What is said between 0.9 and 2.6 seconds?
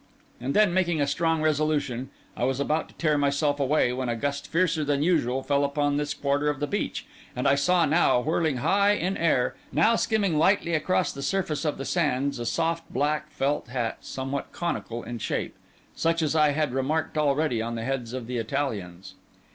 a strong resolution, I was